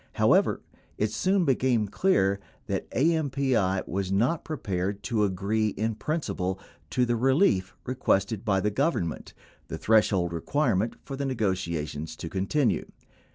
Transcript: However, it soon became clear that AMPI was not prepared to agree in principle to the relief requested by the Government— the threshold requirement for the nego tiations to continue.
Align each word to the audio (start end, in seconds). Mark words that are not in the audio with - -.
However, 0.13 0.61
it 0.97 1.11
soon 1.11 1.45
became 1.45 1.87
clear 1.87 2.39
that 2.65 2.89
AMPI 2.89 3.87
was 3.87 4.11
not 4.11 4.43
prepared 4.43 5.03
to 5.03 5.23
agree 5.23 5.67
in 5.67 5.93
principle 5.93 6.59
to 6.89 7.05
the 7.05 7.15
relief 7.15 7.75
requested 7.85 8.43
by 8.43 8.61
the 8.61 8.71
Government— 8.71 9.35
the 9.67 9.77
threshold 9.77 10.33
requirement 10.33 10.95
for 11.03 11.15
the 11.15 11.25
nego 11.27 11.51
tiations 11.53 12.17
to 12.17 12.29
continue. 12.29 12.91